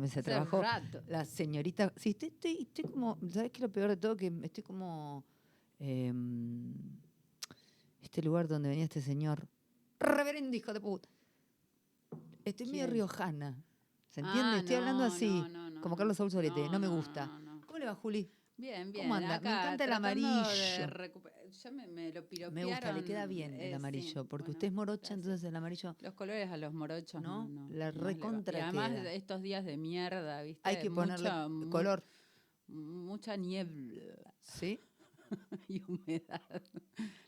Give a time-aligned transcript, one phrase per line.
[0.00, 0.60] mesa de trabajo.
[0.62, 1.02] rato.
[1.08, 4.16] La señorita, sí, estoy, estoy, estoy como, ¿sabes qué es lo peor de todo?
[4.16, 5.24] Que estoy como,
[5.78, 6.72] em,
[8.02, 9.48] este lugar donde venía este señor,
[9.98, 11.08] reverendo hijo de puta.
[12.44, 13.56] Estoy medio riojana,
[14.08, 14.52] ¿se entiende?
[14.52, 15.96] Ah, estoy hablando así, no, no, no, como.
[15.96, 17.30] Carlos Saúl Solete, no, me gusta.
[17.66, 18.30] ¿Cómo le va, Juli?
[18.58, 19.04] Bien, bien.
[19.04, 19.40] ¿Cómo anda?
[19.40, 20.28] Me encanta el amarillo.
[21.62, 22.54] Ya me, me lo piropearon.
[22.54, 25.18] Me gusta, le queda bien eh, el sí, amarillo, porque bueno, usted es morocha, gracias.
[25.18, 27.46] entonces el amarillo Los colores a los morochos, ¿No?
[27.46, 27.68] ¿no?
[27.68, 29.02] no, La no recontra Y además queda.
[29.02, 30.60] de estos días de mierda, ¿viste?
[30.68, 31.30] hay que ponerle
[31.70, 32.02] color,
[32.68, 34.80] Mucha niebla ¿sí?
[35.68, 36.62] y humedad.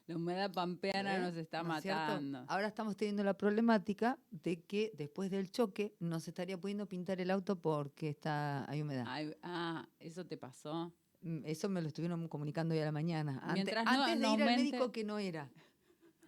[0.06, 1.20] La humedad pampeana ¿Eh?
[1.20, 2.44] nos está ¿No es matando.
[2.48, 7.20] Ahora estamos teniendo la problemática de que después del choque no se estaría pudiendo pintar
[7.20, 9.04] el auto porque está hay humedad.
[9.06, 10.92] Ay, ah, eso te pasó.
[11.22, 13.38] Mm, Eso me lo estuvieron comunicando hoy a la mañana.
[13.42, 15.50] Ante- Mientras no- antes de no ir al aumente- médico que no era.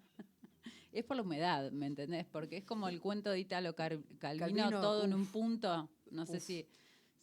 [0.91, 2.25] Es por la humedad, ¿me entendés?
[2.25, 5.89] Porque es como el cuento de Italo Car- Calvino, Calvino, todo en un punto.
[6.09, 6.65] No sé si,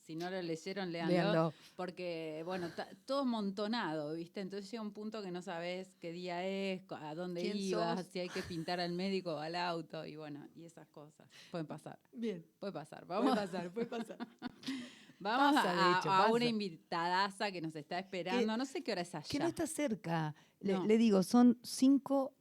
[0.07, 0.93] si no lo leyeron.
[0.93, 1.53] Léanlo.
[1.77, 2.71] Porque, bueno,
[3.07, 4.41] todo amontonado, ¿viste?
[4.41, 8.09] Entonces llega un punto que no sabes qué día es, a dónde ¿Quién ibas, sos?
[8.13, 11.27] si hay que pintar al médico o al auto, y bueno, y esas cosas.
[11.51, 12.45] Pueden pasar, Bien.
[12.59, 13.07] puede pasar.
[13.07, 14.19] Puede Vamos, pasar, puede pasar.
[15.19, 16.33] vamos Pasa, a, hecho, a pasa.
[16.33, 18.57] una invitadaza que nos está esperando.
[18.57, 19.27] no sé qué hora es allá.
[19.29, 20.35] Que no está cerca.
[20.61, 20.85] Le, No.
[20.87, 22.35] le digo, son cinco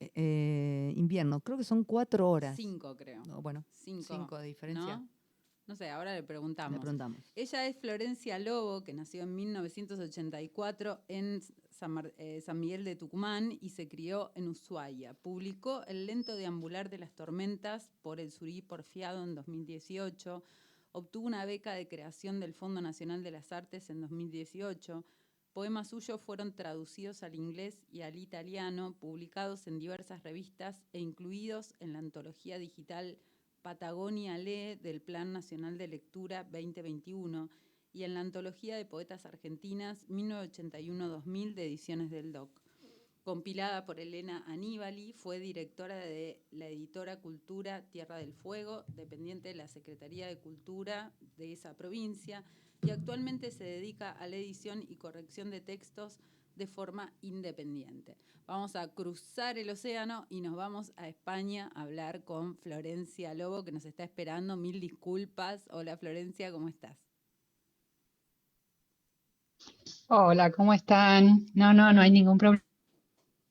[0.00, 1.42] eh, inviernos.
[1.42, 2.56] Creo que son cuatro horas.
[2.56, 3.24] Cinco, creo.
[3.24, 4.04] No, bueno, Cinco.
[4.14, 4.96] cinco de diferencia.
[4.98, 5.08] ¿no?
[5.66, 6.78] No sé, ahora le Le preguntamos.
[6.80, 7.32] preguntamos.
[7.34, 12.94] Ella es Florencia Lobo, que nació en 1984 en San, Mar- eh, San Miguel de
[12.96, 15.14] Tucumán y se crió en Ushuaia.
[15.14, 20.44] Publicó El lento deambular de las tormentas por el Surí Porfiado en 2018.
[20.92, 25.04] Obtuvo una beca de creación del Fondo Nacional de las Artes en 2018.
[25.52, 31.74] Poemas suyos fueron traducidos al inglés y al italiano, publicados en diversas revistas e incluidos
[31.80, 33.18] en la antología digital
[33.66, 37.50] Patagonia Lee del Plan Nacional de Lectura 2021
[37.92, 42.62] y en la Antología de Poetas Argentinas 1981-2000 de Ediciones del DOC.
[43.24, 49.56] Compilada por Elena Aníbali, fue directora de la editora Cultura Tierra del Fuego, dependiente de
[49.56, 52.44] la Secretaría de Cultura de esa provincia,
[52.82, 56.20] y actualmente se dedica a la edición y corrección de textos
[56.56, 58.16] de forma independiente.
[58.46, 63.64] Vamos a cruzar el océano y nos vamos a España a hablar con Florencia Lobo,
[63.64, 64.56] que nos está esperando.
[64.56, 65.68] Mil disculpas.
[65.70, 66.96] Hola Florencia, ¿cómo estás?
[70.08, 71.46] Hola, ¿cómo están?
[71.54, 72.62] No, no, no hay ningún prob-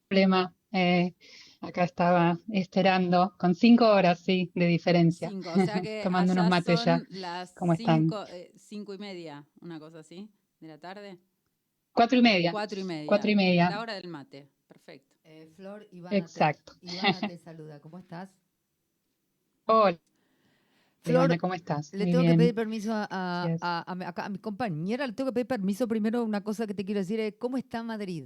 [0.10, 0.54] problema.
[0.72, 1.14] Eh,
[1.62, 6.48] acá estaba esperando, con cinco horas, sí, de diferencia, Cinco, o sea que tomando unos
[6.48, 7.02] mates ya.
[7.10, 8.08] las ¿Cómo están?
[8.08, 10.30] cinco, eh, cinco y media, una cosa así,
[10.60, 11.20] de la tarde.
[11.96, 13.08] Cuatro y media, Cuatro y media.
[13.10, 15.16] cuatro y La media, hora del mate, perfecto.
[15.24, 16.74] Eh, Flor, Ivana te, exacto.
[16.82, 17.80] Ivana te saluda.
[17.80, 18.30] ¿Cómo estás?
[19.68, 19.98] Hola,
[21.04, 21.94] Flor, Ivana, ¿cómo estás?
[21.94, 23.84] Le Muy tengo que pedir permiso a, a-
[24.26, 26.24] a mi compañera, le tengo que pedir permiso primero.
[26.24, 28.26] Una cosa que te quiero decir es, ¿cómo está Madrid?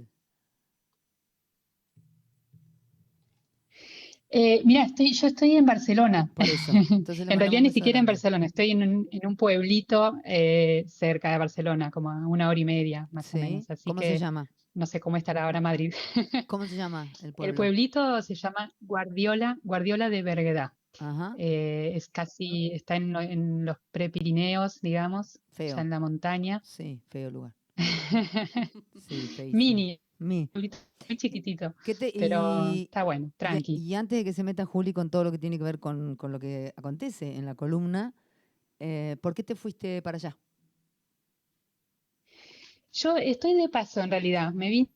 [4.30, 6.30] Eh, mira, estoy, yo estoy en Barcelona.
[6.34, 6.72] Por eso.
[6.90, 8.06] Entonces En realidad ni siquiera en.
[8.06, 12.58] Barcelona, estoy en un, en un pueblito eh, cerca de Barcelona, como a una hora
[12.60, 13.68] y media más o menos.
[13.70, 14.46] Así ¿Cómo se llama?
[14.72, 15.92] no sé cómo estará ahora Madrid.
[16.46, 17.54] ¿Cómo se llama el El pueblo?
[17.56, 20.74] pueblito se llama Guardiola, Guardiola de Berguedá.
[21.00, 21.34] Ajá.
[21.38, 25.74] Eh, es casi, está en, en los prepirineos, digamos, Feo.
[25.74, 26.60] ya en la montaña.
[26.64, 27.52] Sí, feo lugar.
[29.08, 29.50] Sí.
[29.52, 30.48] Mini, Mi.
[31.08, 33.76] muy chiquitito, ¿Qué te- pero y, está bueno, tranqui.
[33.78, 36.16] y antes de que se meta Juli con todo lo que tiene que ver con,
[36.16, 38.14] con lo que acontece en la columna,
[38.80, 40.38] eh, ¿por qué te fuiste para allá?
[42.92, 44.90] Yo estoy de paso en realidad, me vine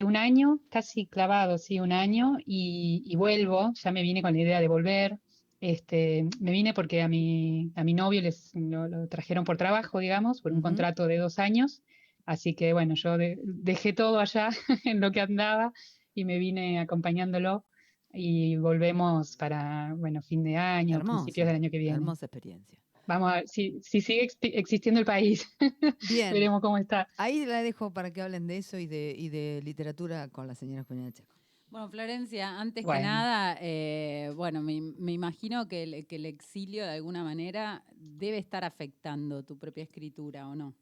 [0.00, 4.40] un año, casi clavado, sí, un año, y, y vuelvo, ya me vine con la
[4.40, 5.18] idea de volver.
[5.60, 9.98] Este, me vine porque a mi, a mi novio les, lo, lo trajeron por trabajo,
[9.98, 10.62] digamos, por un Ujú.
[10.62, 11.82] contrato de dos años.
[12.32, 14.50] Así que bueno, yo de- dejé todo allá
[14.84, 15.72] en lo que andaba
[16.14, 17.64] y me vine acompañándolo
[18.12, 21.96] y volvemos para, bueno, fin de año, principios Hermosa, del año que viene.
[21.96, 22.78] hermosa experiencia.
[23.06, 25.44] Vamos a ver si, si sigue exi- existiendo el país,
[26.08, 27.08] Bien, veremos cómo está.
[27.16, 30.54] ahí la dejo para que hablen de eso y de, y de literatura con la
[30.54, 31.34] señora Checo.
[31.70, 33.02] Bueno, Florencia, antes que Bueno.
[33.02, 38.38] nada, eh, bueno, me, me imagino que el, que el exilio de alguna manera debe
[38.38, 40.74] estar afectando tu propia escritura, ¿o no?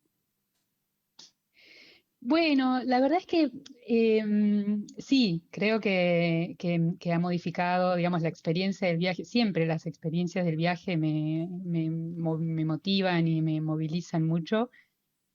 [2.21, 3.51] Bueno, la verdad es que
[3.87, 9.25] em, sí, creo que, que- ha modificado, digamos, la experiencia del viaje.
[9.25, 14.71] Siempre las experiencias del viaje me, me me motivan y me movilizan mucho.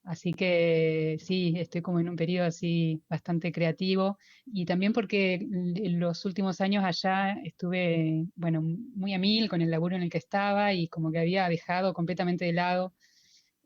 [0.04, 6.00] Así que sí, estoy como en un periodo así bastante creativo y también porque en
[6.00, 10.20] los últimos años allá estuve, bueno, muy a mil con el laburo en el que
[10.20, 12.94] estaba y como que había dejado completamente de lado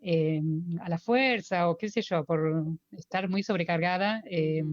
[0.01, 0.41] eh,
[0.81, 4.63] a la fuerza o qué sé yo, por estar muy sobrecargada, eh,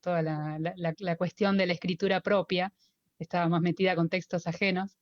[0.00, 0.58] toda la,
[0.98, 2.72] la cuestión de la escritura propia,
[3.18, 4.98] estaba más metida con textos ajenos.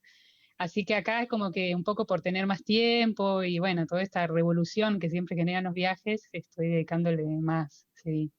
[0.57, 4.03] Así que acá es como que un poco por tener más tiempo y bueno, toda
[4.03, 8.31] esta revolución que siempre generan los viajes, estoy dedicándole más, sí.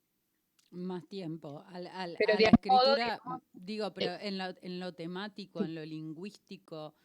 [0.71, 3.19] Más tiempo al, al, a la escritura,
[3.53, 6.95] digo, pero eh en, lo, en lo temático, en lo lingüístico,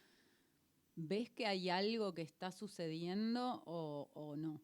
[1.08, 4.60] ¿ves que hay algo que está sucediendo o, o no?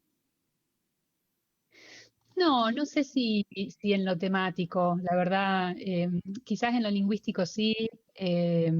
[2.37, 3.47] No, no sé si,
[3.81, 6.09] si, en lo temático, la verdad, eh,
[6.45, 7.75] quizás en lo lingüístico sí.
[8.15, 8.71] Eh,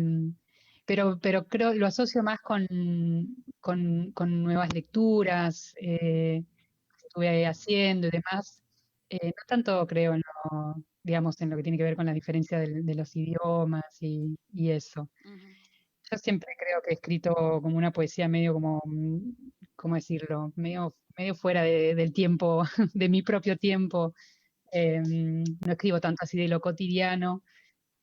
[0.87, 2.67] pero, pero creo, lo asocio más con,
[3.61, 6.45] con, nuevas lecturas eh,
[6.89, 8.63] que estuve haciendo y demás.
[9.11, 12.13] Eh, no tanto creo en lo, digamos, en lo que tiene que ver con la
[12.13, 15.11] diferencia de, los idiomas y, eso.
[16.11, 18.81] Yo siempre creo que he escrito como una poesía medio como,
[19.75, 20.53] ¿cómo decirlo?
[20.55, 22.63] Medio, medio fuera del tiempo,
[22.95, 24.15] de mi propio tiempo.
[24.71, 27.43] Em, no escribo tanto así de lo cotidiano.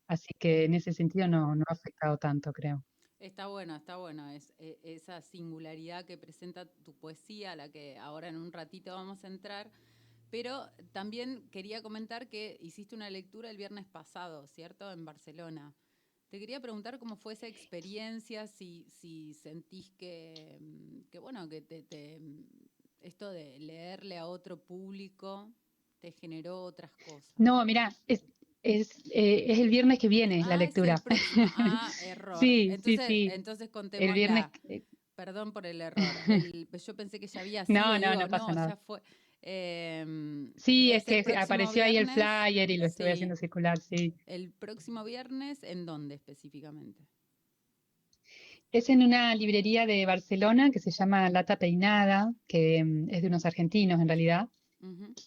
[0.08, 2.84] Así que en ese sentido no, no ha afectado tanto, creo.
[3.20, 4.30] Está bueno, está bueno.
[4.30, 9.24] E, esa singularidad que presenta tu poesía, a la que ahora en un ratito vamos
[9.24, 9.72] a entrar.
[10.30, 14.92] Pero también quería comentar que hiciste una lectura el viernes pasado, ¿cierto?
[14.92, 15.74] En Barcelona.
[16.34, 20.58] Te quería preguntar cómo fue esa experiencia, si, si sentís que,
[21.12, 22.20] que bueno, que te,
[23.02, 25.54] esto de leerle a otro público
[26.02, 27.32] te generó otras cosas.
[27.38, 28.24] No, mira, es,
[28.64, 31.04] es, eh, es el viernes que viene la ah, lectura.
[31.56, 32.40] ah, error.
[32.40, 33.30] Sí, entonces, sí, sí.
[33.32, 34.46] Entonces contemos el viernes...
[35.16, 36.04] Perdón por el error.
[36.84, 37.80] Yo pensé que ya había sido.
[37.80, 38.70] No, no, no pasa nada.
[38.70, 39.04] Ya fue.
[39.46, 44.14] Em, sí, es que apareció ahí el flyer y lo estoy haciendo circular, sí.
[44.26, 47.02] ¿El próximo viernes en dónde específicamente?
[48.72, 53.28] Es en una librería de Barcelona que se llama Lata Peinada, que mm, es de
[53.28, 54.48] unos argentinos en realidad.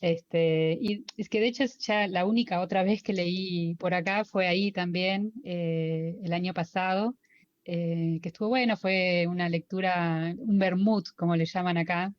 [0.02, 3.94] Este, y es que de hecho es ya la única otra vez que leí por
[3.94, 7.16] acá fue ahí también eh, el año pasado,
[7.64, 12.12] eh, que estuvo bueno, fue una lectura, un vermut, como le llaman acá,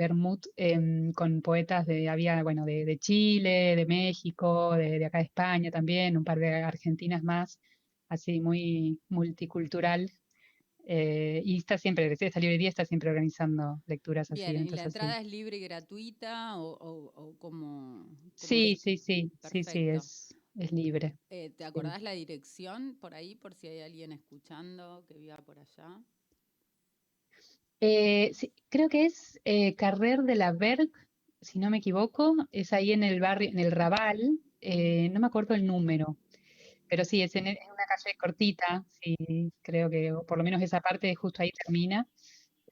[0.00, 5.18] eh, vermut em, con poetas de, había, bueno, de, Chile, de México, de, de, acá
[5.18, 7.58] de España también, un par de argentinas más,
[8.08, 10.10] así muy multicultural.
[10.86, 14.42] Eh, y está siempre, esta librería está siempre organizando lecturas así.
[14.42, 19.88] ¿Y la entrada es libre y gratuita o, o, como, Sí, sí, sí, sí, sí,
[19.88, 21.16] es, es libre.
[21.28, 25.58] Eh, ¿Te acordás la dirección por ahí, por si hay alguien escuchando que viva por
[25.58, 26.02] allá?
[27.80, 29.40] Eh, sí, creo que es
[29.76, 30.90] Carrer de la Berg,
[31.40, 35.54] si no me equivoco, es ahí en el barrio, en el Raval, no me acuerdo
[35.54, 36.16] el número,
[36.88, 39.16] pero sí, es en, una calle cortita, sí,
[39.62, 42.06] creo que por lo menos esa parte justo ahí termina.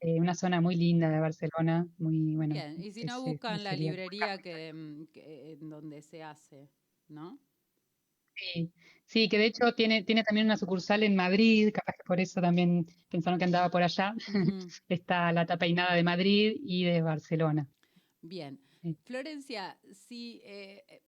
[0.01, 2.55] Eh, una zona muy linda de Barcelona, muy bueno.
[2.55, 6.71] Bien, y si no buscan la librería que, mm, que, en donde se hace,
[7.09, 7.41] ¿no?
[8.39, 8.73] Sí,
[9.05, 12.41] sí, que de hecho tiene, tiene también una sucursal en Madrid, capaz que por eso
[12.41, 14.15] también pensaron que andaba por allá.
[14.89, 17.67] Está la tapeinada de Madrid y de Barcelona.
[18.23, 18.61] Bien.
[19.05, 21.03] Florencia, si eh,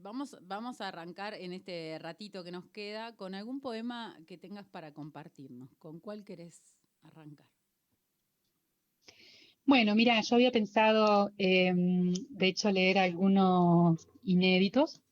[0.00, 4.68] Vamos, vamos a arrancar en este ratito que nos queda con algún poema que tengas
[4.68, 5.74] para compartirnos.
[5.74, 6.62] ¿Con cuál querés
[7.02, 7.48] arrancar?
[9.64, 15.02] Bueno, mira, yo había pensado, em, de hecho, leer algunos inéditos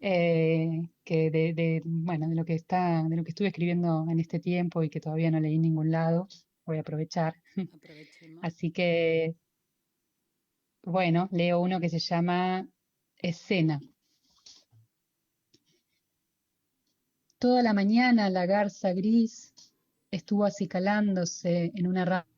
[0.00, 4.38] eh, que de, bueno, de lo que está, de lo que estuve escribiendo en este
[4.40, 6.28] tiempo y que todavía no leí en ningún lado.
[6.66, 7.34] Voy a aprovechar.
[8.42, 9.34] Así que,
[10.82, 12.68] bueno, leo uno que se llama
[13.16, 13.80] Escena.
[17.38, 19.54] Toda la mañana la garza gris
[20.10, 22.37] estuvo acicalándose en una rama.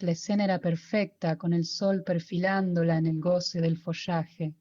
[0.00, 4.54] La escena era perfecta, con el sol perfilándola en el goce del follaje.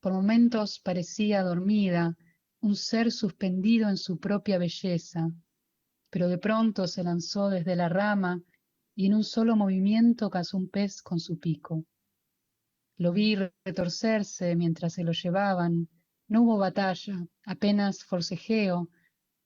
[0.00, 2.14] Por momentos parecía dormida,
[2.60, 5.30] un ser suspendido en su propia belleza,
[6.10, 8.42] pero de pronto se lanzó desde la rama
[8.94, 11.84] y en un solo movimiento cazó un pez con su pico.
[12.98, 15.88] Lo vi retorcerse mientras se lo llevaban,
[16.28, 18.90] no hubo batalla, apenas forcejeo,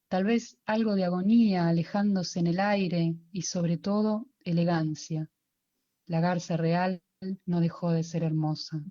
[0.08, 5.30] tal vez algo de agonía alejándose en el aire y sobre todo elegancia.
[6.06, 7.02] La garza real
[7.46, 8.82] no dejó de ser hermosa.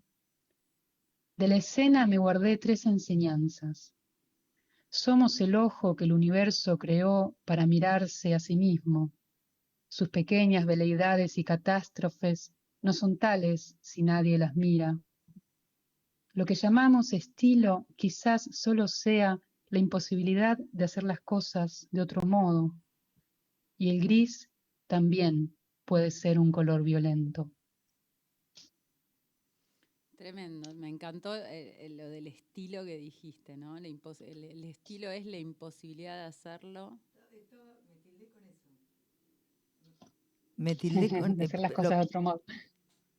[1.37, 3.93] De la escena me guardé tres enseñanzas.
[4.89, 9.11] Somos el ojo que el universo creó para mirarse a sí mismo.
[9.87, 14.99] sus pequeñas veleidades y catástrofes no son tales si nadie las mira.
[16.33, 19.39] Lo que llamamos estilo quizás solo sea
[19.69, 22.75] la imposibilidad de hacer las cosas de otro modo,
[23.77, 24.48] y el gris
[24.89, 25.55] también
[25.85, 27.49] puede ser un color violento.
[30.17, 33.77] Tremendo, me encantó eh, eh, lo del estilo que dijiste, ¿no?
[33.77, 36.99] el, estilo es la imposibilidad de hacerlo.
[40.57, 42.43] Me tildé con hacer las cosas de otro modo.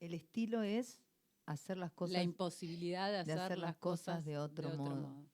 [0.01, 0.99] El estilo es
[1.47, 2.13] hacer las cosas.
[2.15, 5.25] La imposibilidad de hacer, las, cosas, de otro, modo.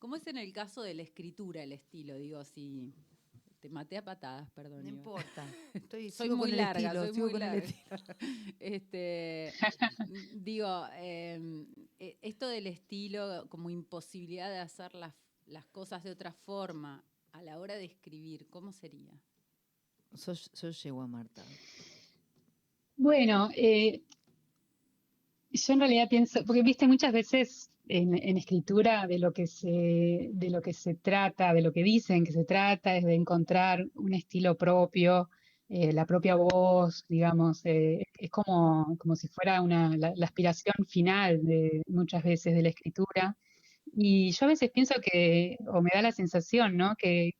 [0.00, 2.18] ¿Cómo es en el caso de la escritura el estilo?
[2.18, 2.92] Digo, si
[3.66, 4.84] te maté a patadas, perdón.
[4.84, 5.44] No importa.
[5.74, 7.66] Estoy, soy muy larga, soy muy larga.
[8.60, 9.52] este,
[10.34, 11.66] digo, em,
[11.98, 15.14] e, esto del estilo como imposibilidad de hacer las,
[15.46, 19.12] las, cosas de otra forma a la hora de escribir, ¿cómo sería?
[20.12, 21.42] Yo, llego a Marta.
[22.96, 24.04] Bueno, eh,
[25.50, 30.50] yo en realidad pienso, porque viste muchas veces en, escritura de lo que se de
[30.50, 34.14] lo que se trata, de lo que dicen que se trata es de encontrar un
[34.14, 35.28] estilo propio,
[35.68, 41.44] eh, la propia voz, digamos, eh, es como, como si fuera una, la, aspiración final
[41.44, 43.36] de muchas veces de la escritura.
[43.92, 46.94] Y yo a veces pienso que, o me da la sensación, ¿no?
[46.96, 47.32] Que,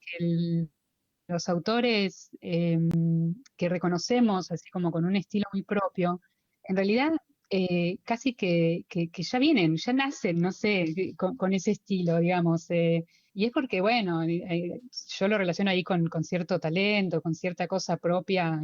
[1.28, 6.20] los autores em, que reconocemos así como con un estilo muy propio,
[6.64, 7.12] en realidad
[7.48, 8.84] eh, casi que,
[9.14, 12.70] ya vienen, ya nacen, no sé, con, ese estilo, digamos.
[12.70, 17.68] Eh, y es porque, bueno, eh, yo lo relaciono ahí con, cierto talento, con cierta
[17.68, 18.60] cosa propia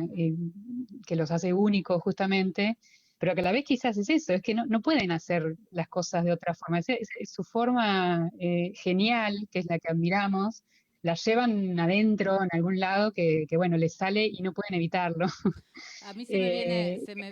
[1.07, 2.79] que los hace únicos justamente,
[3.19, 6.25] pero que a la vez quizás es eso, es que no, pueden hacer las cosas
[6.25, 6.81] de otra forma.
[6.81, 8.31] Es, su forma
[8.75, 10.65] genial, que es la que admiramos,
[11.03, 15.27] la llevan adentro en algún lado que, bueno, les sale y no pueden evitarlo.
[16.05, 17.31] A mí se me viene, se me,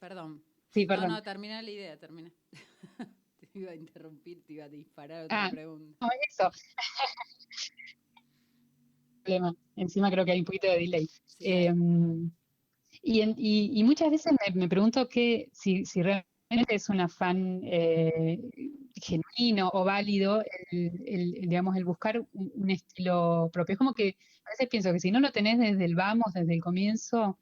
[0.00, 1.08] perdón, Sí, perdón.
[1.08, 2.30] No, no, termina la idea, termina.
[3.52, 5.98] te iba a interrumpir, te iba a disparar otra ah, pregunta.
[6.00, 6.50] No, eso.
[9.24, 9.54] Problema.
[9.76, 11.08] Encima creo que hay un poquito de delay.
[11.40, 12.30] Em,
[13.02, 18.38] y, y, muchas veces me, pregunto que si, si, realmente es un afán eh,
[18.94, 23.74] genuino o válido el, el, digamos, el buscar un, un, estilo propio.
[23.74, 26.54] Es como que a veces pienso que si no lo tenés desde el vamos, desde
[26.54, 27.38] el comienzo,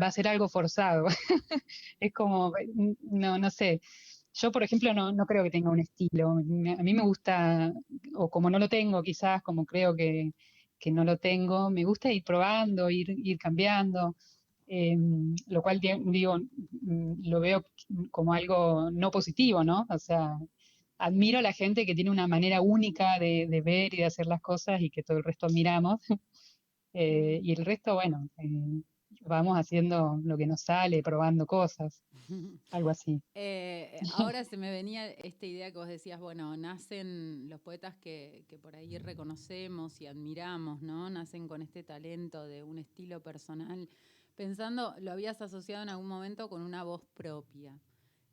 [0.00, 1.06] va a ser algo forzado.
[2.00, 2.52] es como,
[3.02, 3.80] no, no sé.
[4.34, 6.30] Yo, por ejemplo, no, no creo que tenga un estilo.
[6.30, 7.72] A mí me gusta,
[8.14, 10.32] o como no lo tengo, quizás, como creo que,
[10.78, 14.16] que no lo tengo, me gusta ir probando, ir, ir cambiando.
[14.66, 17.66] Em, lo cual digo, mm, lo veo
[18.10, 19.86] como algo no positivo, ¿no?
[19.90, 20.38] O sea,
[20.98, 24.26] admiro a la gente que tiene una manera única de, de ver y de hacer
[24.26, 26.00] las cosas y que todo el resto admiramos.
[26.92, 28.82] Eh, y el resto, bueno, eh,
[29.20, 32.02] vamos haciendo lo que nos sale, probando cosas,
[32.70, 33.22] algo así.
[33.34, 38.44] Eh, ahora se me venía esta idea que vos decías, bueno, nacen los poetas que,
[38.62, 41.10] por ahí reconocemos y admiramos, ¿no?
[41.10, 43.88] Nacen con este talento de un estilo personal,
[44.36, 47.78] pensando, lo habías asociado en algún momento con una voz propia.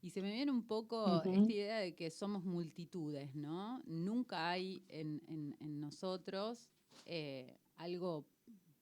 [0.02, 3.82] Y se me viene un poco esta idea de que somos multitudes, ¿no?
[3.86, 5.22] Nunca hay en,
[5.60, 6.70] nosotros
[7.06, 8.26] eh, algo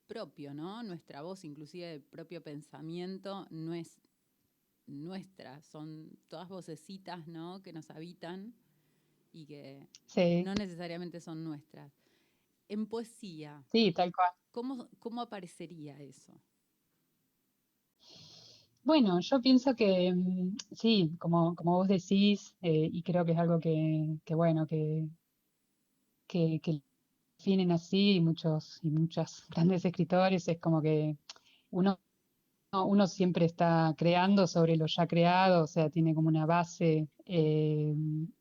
[0.08, 0.84] propio, ¿no?
[0.84, 4.02] Nuestra voz, inclusive el propio pensamiento, no es
[4.88, 7.62] nuestra, son todas vocecitas, ¿no?
[7.62, 8.54] Que nos habitan
[9.34, 9.88] y que
[10.46, 11.92] no necesariamente son nuestras.
[12.68, 14.32] En poesía, sí, tal cual.
[14.52, 16.34] ¿cómo, cómo aparecería eso?
[18.84, 23.38] Bueno, yo pienso que mm, sí, como, como vos decís, eh, y creo que es
[23.38, 25.10] algo que, bueno, que,
[26.28, 26.82] que, que
[27.46, 31.18] definen así y muchos y muchos grandes escritores, es como que
[31.70, 32.00] uno,
[32.72, 37.94] uno siempre está creando sobre lo ya creado, o sea, tiene como una base eh,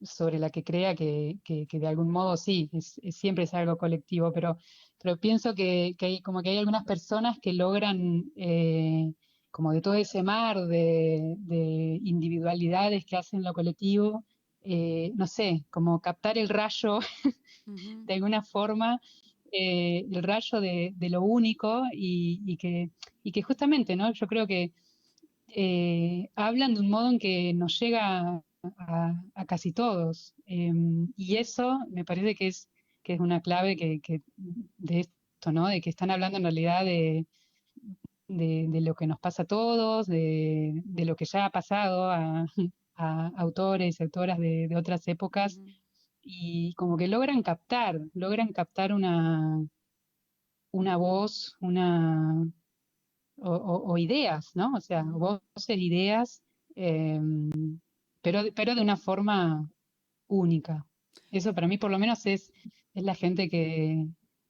[0.02, 4.32] sobre la que crea que, que, de algún modo sí, es, siempre es algo colectivo,
[4.32, 4.56] pero,
[4.99, 8.25] pero pienso que, que, hay, como que hay algunas personas que logran...
[8.37, 9.12] Eh,
[9.50, 14.25] como de todo ese mar de individualidades que hacen lo colectivo,
[14.66, 17.00] eh, no sé, como captar el rayo
[17.66, 18.99] de alguna forma,
[19.52, 22.90] eh, el rayo de, lo único y, que,
[23.30, 24.11] que justamente, ¿no?
[24.14, 24.73] Yo creo que
[25.49, 28.42] eh, hablan de un modo en que nos llega
[28.78, 30.35] a, casi todos.
[30.47, 32.71] Y eso me parece que es,
[33.02, 34.23] que es una clave que,
[34.78, 35.68] de esto, ¿no?
[35.68, 37.26] De que están hablando en realidad de,
[38.28, 42.47] de, lo que nos pasa a todos, de, lo que ya ha pasado a,
[42.96, 45.60] a autores y autoras de, otras épocas
[46.22, 49.64] y como que logran captar, logran captar una,
[50.70, 52.46] una voz, una,
[53.36, 54.72] o, ideas, ¿no?
[54.74, 56.42] O sea, voces, ideas,
[56.76, 57.80] em,
[58.22, 59.68] pero, pero de una forma
[60.28, 60.86] única.
[61.30, 62.52] Eso para mí por lo menos es,
[62.94, 64.06] es la gente que,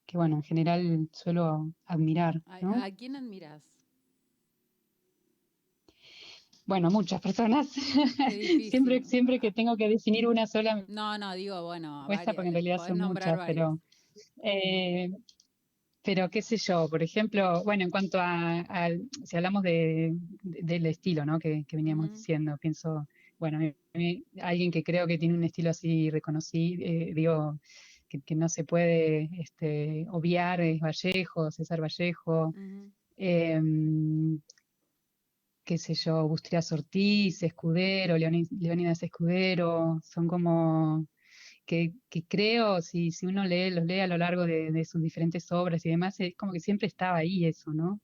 [0.06, 2.42] que, bueno, en general suelo admirar.
[2.46, 3.62] ¿A, quién admiras?
[6.66, 7.68] Bueno, muchas personas.
[8.71, 10.85] siempre, siempre que tengo que definir una sola.
[10.88, 12.04] No, no, digo, bueno.
[12.06, 13.78] Cuesta porque en realidad son muchas, pero.
[14.42, 15.11] Eh,
[16.04, 18.90] pero qué sé yo, por ejemplo, bueno, en cuanto a,
[19.25, 21.38] si hablamos de, del estilo, ¿no?
[21.38, 23.59] Que, veníamos diciendo, pienso, bueno,
[24.42, 27.59] alguien que creo que tiene un estilo así reconocido, eh, digo,
[28.06, 32.52] que, no se puede este, obviar es Vallejo, César Vallejo,
[33.16, 34.40] em,
[35.64, 41.06] qué sé yo, Bustrias Ortiz, Escudero, Leonidas Escudero, son como
[41.66, 41.94] que,
[42.28, 45.90] creo, si, si uno lee, los lee a lo largo de, sus diferentes obras y
[45.90, 48.00] demás, es como que siempre estaba ahí eso, ¿no?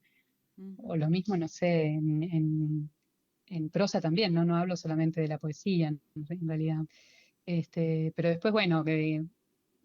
[0.77, 2.89] O lo mismo, no sé, en,
[3.47, 4.45] en, prosa también, ¿no?
[4.45, 6.83] No hablo solamente de la poesía, en, realidad.
[7.45, 9.23] Este, pero después, bueno, que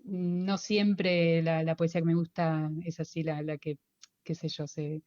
[0.05, 3.79] no siempre la, poesía que me gusta es así, la, la que,
[4.25, 5.03] qué sé yo, se,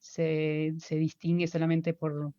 [0.00, 2.32] se, distingue solamente por,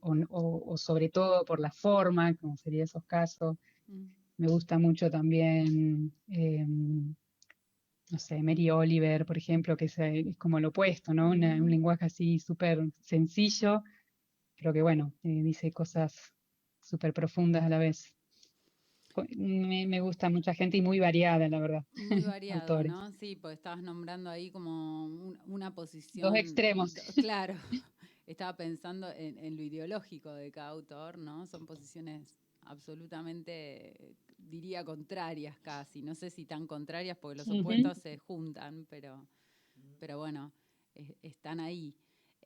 [0.00, 3.56] o, sobre todo por la forma, como sería esos casos.
[3.86, 4.06] Mm.
[4.38, 7.14] Me gusta mucho también, em,
[8.10, 9.96] no sé, Mary Oliver, por ejemplo, que es,
[10.38, 11.30] como lo opuesto, ¿no?
[11.30, 11.66] un mm.
[11.66, 13.82] lenguaje así súper sencillo,
[14.56, 16.32] pero que, bueno, eh, dice cosas
[16.80, 18.14] súper profundas a la vez
[19.36, 21.86] me, gusta mucha gente y muy variada, la verdad.
[22.10, 23.10] Muy variada, ¿no?
[23.12, 25.06] Sí, pues estabas nombrando ahí como
[25.46, 26.22] una posición.
[26.22, 26.94] Dos extremos.
[27.14, 27.54] Claro.
[28.26, 31.46] Estaba pensando en, lo ideológico de cada autor, ¿no?
[31.46, 36.00] Son posiciones absolutamente, diría, contrarias casi.
[36.00, 39.28] No sé si tan contrarias porque los opuestos se juntan, pero,
[39.98, 40.54] pero bueno,
[41.22, 41.94] están ahí.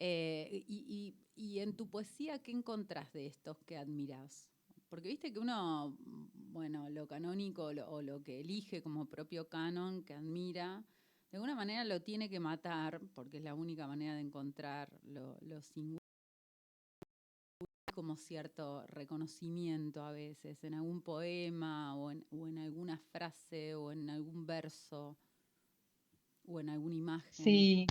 [0.00, 4.48] Eh, y, y, en tu poesía, ¿qué encontrás de estos que admiras?
[4.88, 5.96] Porque viste que uno,
[6.58, 10.84] bueno, lo canónico o lo, que elige como propio canon, que admira,
[11.30, 15.62] de alguna manera lo tiene que matar, porque es la única manera de encontrar lo,
[15.62, 16.02] singular
[17.94, 23.92] como cierto reconocimiento a veces en algún poema o en, o en, alguna frase o
[23.92, 25.16] en algún verso
[26.44, 27.44] o en alguna imagen.
[27.44, 27.86] Sí,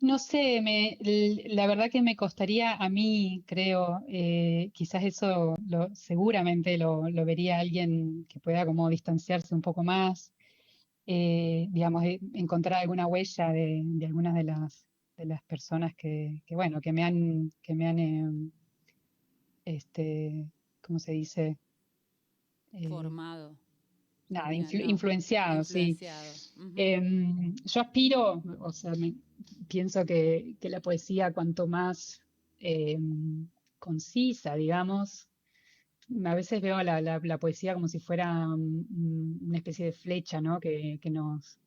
[0.00, 0.96] no sé, me,
[1.46, 7.58] la verdad que me costaría a mí, creo, eh, quizás eso lo, seguramente lo, vería
[7.60, 10.32] alguien que pueda como distanciarse un poco más,
[11.06, 14.86] eh, digamos, encontrar alguna huella de, algunas de las,
[15.18, 18.50] de las personas que, bueno, que me han, que me han, em,
[19.66, 21.58] este, ¿cómo se dice?
[22.72, 23.56] Eh, Formado.
[24.30, 25.98] Nada, influenciado, sí.
[26.76, 29.14] Em, yo aspiro, o sea, me,
[29.68, 32.22] pienso que, la poesía, cuanto más
[32.60, 35.28] em, concisa, digamos,
[36.24, 40.60] a veces veo la, la, poesía como si fuera una especie de flecha, ¿no?
[40.60, 41.58] Que, nos,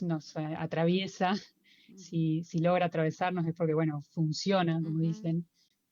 [0.00, 1.32] nos, eh, atraviesa.
[1.32, 1.96] Mm.
[1.96, 5.46] Si, si, logra atravesarnos es porque, bueno, funciona, como dicen.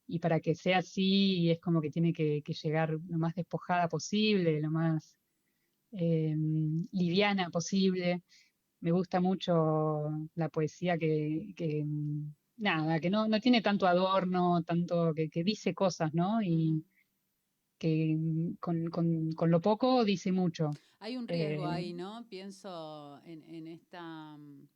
[0.06, 4.60] Y para que sea así, es como que tiene que, llegar lo más despojada posible,
[4.60, 5.18] lo más
[5.92, 8.22] em, liviana posible
[8.80, 15.12] me gusta mucho la poesía que, mm, nada, que no, no, tiene tanto adorno, tanto
[15.14, 16.40] que, dice cosas, ¿no?
[16.42, 16.84] Y
[17.78, 20.70] que mm, con, lo poco dice mucho.
[21.00, 22.26] Hay un riesgo eh, ahí, ¿no?
[22.28, 24.36] Pienso en, esta...
[24.36, 24.68] Mm,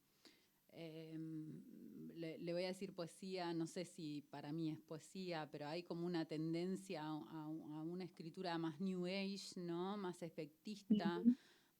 [2.23, 6.07] le, voy a decir poesía, no sé si para mí es poesía, pero hay como
[6.07, 9.97] una tendencia a, una escritura más New Age, ¿no?
[9.97, 11.23] Más efectista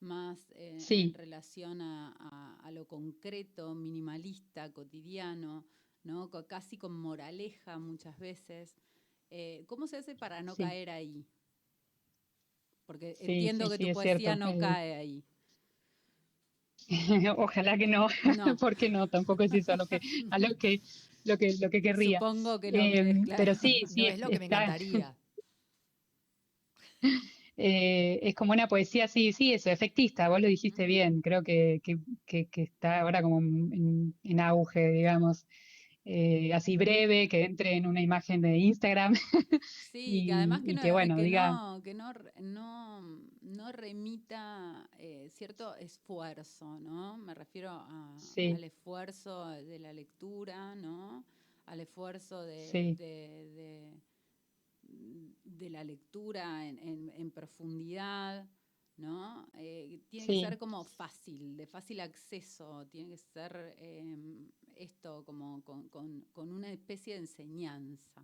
[0.03, 5.65] más eh, en relación a, lo concreto, minimalista, cotidiano,
[6.03, 6.29] ¿no?
[6.47, 8.75] casi con moraleja muchas veces.
[9.29, 11.25] Eh, ¿Cómo se hace para no caer ahí?
[12.85, 15.23] Porque entiendo que tu poesía no cae ahí.
[17.37, 18.07] Ojalá que no,
[18.59, 19.99] porque no, tampoco es eso a lo que,
[20.31, 20.81] a lo que,
[21.23, 22.19] lo que, lo que querría.
[22.19, 22.79] Supongo que no.
[22.79, 24.05] Em, pero sí, sí.
[24.05, 25.15] es lo que me encantaría.
[27.55, 31.81] Eh, es como una poesía, sí, sí, eso, efectista, vos lo dijiste bien, creo que,
[32.25, 35.45] está ahora como en, auge, digamos,
[36.05, 39.13] eh, así breve, que entre en una imagen de Instagram.
[39.91, 41.79] Sí, y, que además que, no, bueno, diga...
[41.83, 47.17] que no, remita eh, cierto esfuerzo, ¿no?
[47.17, 51.23] Me refiero al esfuerzo de la lectura, ¿no?
[51.67, 53.93] Al esfuerzo de
[55.43, 58.47] de la lectura en, profundidad,
[58.97, 59.47] ¿no?
[59.55, 60.33] Eh, tiene Sí.
[60.41, 66.21] que ser como fácil, de fácil acceso, tiene que ser em, esto como con, con-
[66.33, 68.23] con una especie de enseñanza.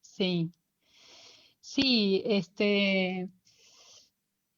[0.00, 0.54] Sí,
[1.60, 3.28] sí, este,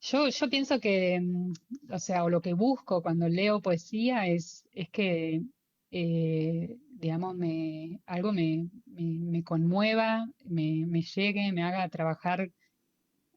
[0.01, 1.53] yo, yo pienso que, mm,
[1.93, 5.43] o sea, o lo que busco cuando leo poesía es, es que,
[5.91, 12.51] eh, digamos, me, algo me, me, conmueva, me, me llegue, me haga trabajar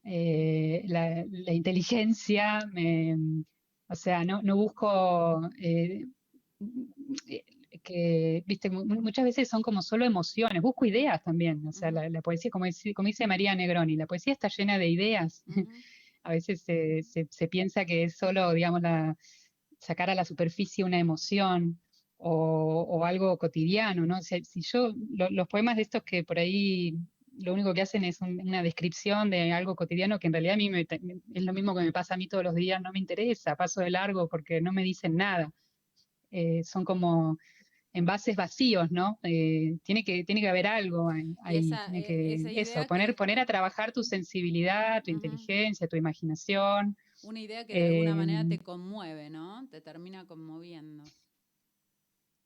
[0.05, 3.17] eh, la, la inteligencia, me,
[3.89, 6.05] o sea, no, no busco eh,
[7.83, 11.91] que, viste, mu- mu- muchas veces son como solo emociones, busco ideas también, o sea,
[11.91, 15.43] la, la poesía, como dice, como dice María Negroni, la poesía está llena de ideas.
[16.23, 19.17] A veces se, se- se piensa que es solo, digamos, la,
[19.79, 21.81] sacar a la superficie una emoción
[22.17, 24.19] o, o algo cotidiano, ¿no?
[24.19, 26.95] O sea, si yo, lo- los poemas de estos que por ahí
[27.37, 30.57] lo único que hacen es un- una descripción de algo cotidiano que en realidad a
[30.57, 30.81] mí me,
[31.33, 33.81] es lo mismo que me pasa a mí todos los días, no me interesa, paso
[33.81, 35.51] de largo porque no me dicen nada.
[36.31, 37.37] Eh, son como
[37.93, 39.19] envases vacíos, ¿no?
[39.23, 42.87] Eh, tiene que, tiene que haber algo ahí, Y esa, tiene eh, que, esa eso,
[42.87, 46.95] poner, que, poner a trabajar tu sensibilidad, tu inteligencia, tu imaginación.
[47.23, 49.67] una idea que de alguna manera te Em, conmueve, ¿no?
[49.69, 51.03] Te termina conmoviendo.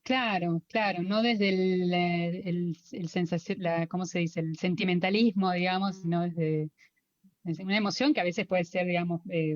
[0.04, 4.40] Claro, claro, no desde el, eh, el, el sensación, la, ¿cómo se dice?
[4.40, 6.70] El sentimentalismo, digamos, sino desde,
[7.44, 9.56] desde una emoción que a veces puede ser, digamos, eh,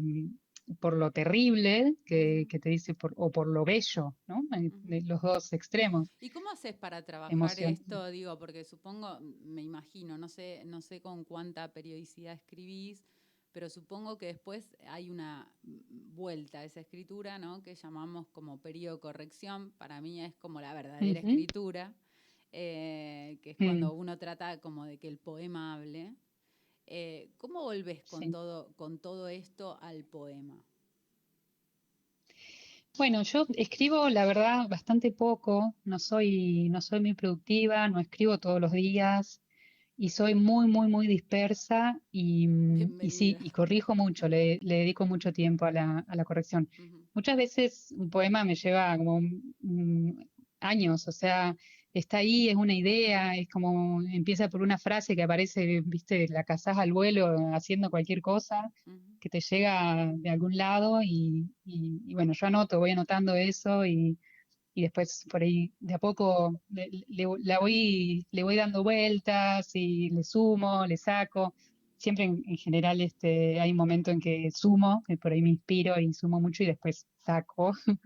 [0.80, 4.44] por lo terrible que, que te dice, por- o por lo bello, ¿no?
[4.52, 7.60] De los dos extremos, ¿Y cómo haces para trabajar emoción.
[7.60, 8.08] esto?
[8.10, 13.06] Digo, porque supongo, me imagino, no sé, no sé con cuánta periodicidad escribís,
[13.52, 15.78] pero supongo que después hay una mm,
[16.16, 17.64] vuelta a esa escritura, ¿no?
[17.64, 19.72] Que llamamos como periodo corrección.
[19.78, 21.96] Para mí es como la verdadera Ujú, escritura,
[22.52, 26.16] eh, que es mm, cuando uno trata como de que el poema hable.
[26.90, 28.32] Eh, ¿cómo volvés con sí.
[28.32, 30.66] todo, con todo esto al poema?
[32.98, 38.38] Bueno, yo escribo, la verdad, bastante poco, no soy, no soy muy productiva, no escribo
[38.40, 39.42] todos los días
[39.98, 42.48] y soy muy, muy, muy dispersa y,
[43.00, 46.70] y sí, y corrijo mucho, le, le dedico mucho tiempo a la, a la corrección.
[47.14, 50.12] Muchas veces un poema me lleva como mm,
[50.62, 51.56] años, o sea,
[51.94, 56.44] está ahí, es una idea, es como empieza por una frase que aparece, viste, la
[56.44, 58.72] cazás al vuelo haciendo cualquier cosa
[59.20, 63.86] que te llega de algún lado y, y- y bueno, yo anoto, voy anotando eso
[63.86, 64.18] y,
[64.74, 69.72] y después por ahí de a poco le, le- la voy, le voy dando vueltas
[69.76, 71.54] y le sumo, le saco.
[71.98, 75.50] Siempre en, en general este, hay un momento en que sumo, que por ahí me
[75.50, 77.74] inspiro y sumo mucho y después saco.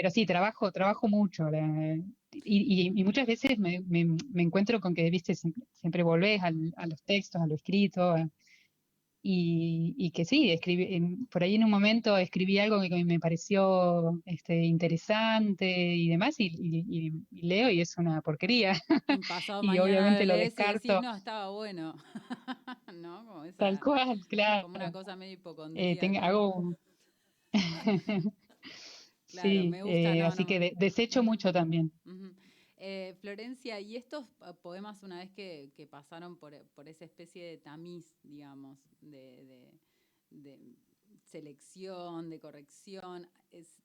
[0.00, 1.50] pero sí, trabajo, trabajo mucho.
[1.50, 1.96] la-
[2.30, 6.40] y, y- y muchas veces me, me- me encuentro con que, viste, siempre, siempre volvés
[6.40, 8.28] al- a los textos, a lo escrito, a-
[9.20, 13.04] y, y que sí, escribí, en- por ahí en un momento escribí algo que, que
[13.04, 18.74] me pareció este, interesante y demás, y, leo y es una porquería.
[19.28, 21.96] Pasado Y obviamente lo descarto no, estaba bueno.
[22.94, 23.26] ¿No?
[23.26, 24.62] Como tal esa, cual, claro.
[24.62, 25.32] como una cosa medio
[25.74, 26.24] Eh, tengo- hipocondríaca.
[26.26, 26.76] hago, un-
[29.28, 30.48] Claro, sí, me gusta, eh, no, así no.
[30.48, 31.92] que de- desecho mucho también.
[32.80, 34.24] Eh, Florencia, ¿y estos
[34.62, 39.72] poemas una vez que, que pasaron por, por esa especie de tamiz, digamos, de, de-
[40.30, 40.58] de
[41.24, 43.28] selección, de corrección,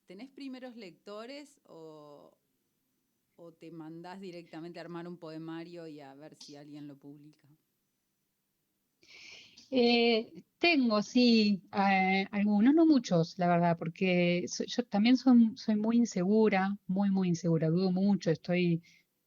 [0.05, 2.31] ¿tenés primeros lectores o,
[3.35, 7.47] o te mandás directamente a armar un poemario y a ver si alguien lo publica?
[9.75, 15.75] Eh, tengo, sí, eh, algunos, no muchos, la verdad, porque so- yo también soy, soy
[15.75, 18.81] muy insegura, muy, muy insegura, dudo mucho, estoy,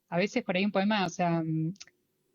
[0.09, 1.75] a veces por ahí un poema, o sea, mm,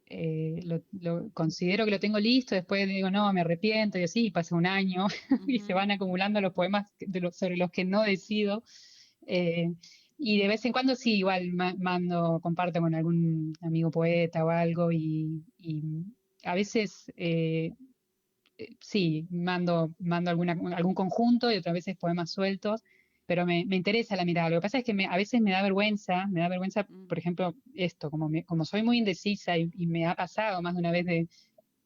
[0.08, 4.28] eh, lo, lo- considero que lo tengo listo, después digo, no, me arrepiento y así,
[4.28, 5.08] y pasa un año
[5.48, 8.64] y se van acumulando los poemas que- de los- sobre los que no decido.
[9.28, 9.74] eh,
[10.18, 14.50] y de vez en cuando sí, igual ma- mando, comparto con algún amigo poeta o
[14.50, 15.84] algo y, y
[16.44, 17.12] a veces...
[17.18, 17.72] eh,
[18.80, 22.84] sí, mando, mando alguna, algún conjunto y otras veces poemas sueltos,
[23.26, 24.50] pero me, me interesa la mirada.
[24.50, 27.18] Lo que pasa es que me- a veces me da vergüenza, me da vergüenza, por
[27.18, 30.74] mm, ejemplo, esto, como, me- como soy muy indecisa y, y me ha pasado más
[30.74, 31.28] de una vez de,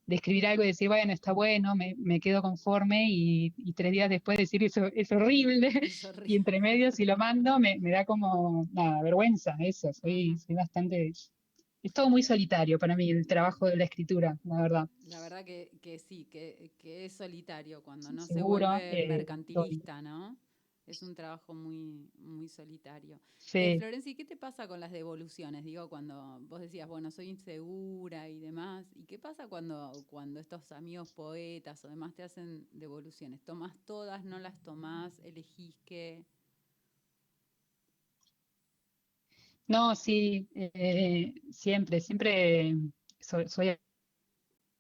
[0.08, 3.92] de escribir algo y decir, bueno, está bueno, me, me quedo conforme y, y tres
[3.92, 7.92] días después decir, eso es horrible, Es y entre medio si lo mando me, me
[7.92, 11.12] da como, nada, vergüenza, eso, soy, soy bastante...
[11.86, 14.89] Es todo muy solitario para mí, el trabajo de la escritura, la verdad.
[15.08, 19.08] La verdad que, que sí, que, que es solitario cuando no se Seguro, vuelve eh,
[19.08, 20.36] mercantilista, ¿no?
[20.88, 23.19] es un trabajo muy, muy solitario.
[23.38, 23.60] Sí.
[23.60, 25.63] Eh, Florencia, ¿y qué te pasa con las devoluciones?
[25.63, 30.71] Digo, cuando vos decías, bueno, soy insegura y demás, ¿y qué pasa cuando, cuando estos
[30.71, 33.43] amigos poetas o demás te hacen devoluciones?
[33.43, 36.26] ¿Tomas todas, no las tomás, elegís qué?
[39.67, 42.75] No, sí, eh, siempre, siempre
[43.19, 43.78] soy, soy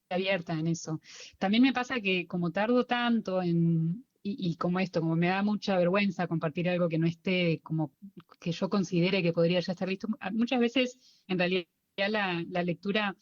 [0.09, 1.01] abierta en eso.
[1.39, 5.77] También me pasa que como tardo tanto en, y, como esto, como me da mucha
[5.77, 7.91] vergüenza compartir algo que no esté, como
[8.39, 11.65] que yo considere que podría ya estar listo, muchas veces en realidad
[11.97, 13.15] la lectura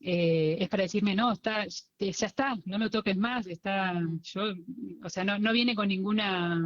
[0.00, 4.42] eh, es para decirme, no, está, ya está, no lo toques más, está, yo,
[5.02, 6.60] o sea, no, no viene con ninguna,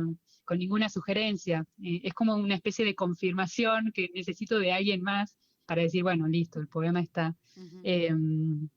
[0.44, 5.36] con ninguna sugerencia, eh, es como una especie de confirmación que necesito de alguien más
[5.66, 7.36] para decir, bueno, listo, el poema está.
[7.84, 8.68] Em,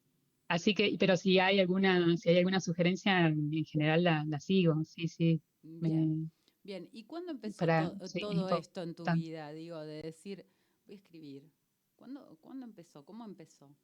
[0.48, 4.84] así que, pero si hay alguna, si hay alguna sugerencia, en general la, la sigo,
[4.86, 5.42] sí, sí.
[5.64, 6.32] me- Bien,
[6.64, 6.90] bien.
[6.92, 9.52] ¿Y cuándo empezó para- to- sí, es todo esto en tu vida?
[9.52, 10.46] Digo, de decir,
[10.86, 11.52] voy a escribir.
[11.96, 13.04] ¿Cuándo, ¿Cuándo empezó?
[13.04, 13.76] ¿Cómo empezó?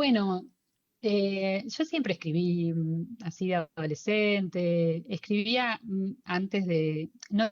[0.00, 0.40] Bueno,
[1.02, 7.44] eh, yo siempre escribí mm, así de adolescente, escribía mm, antes de, no,